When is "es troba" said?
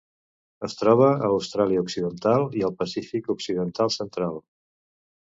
0.67-1.09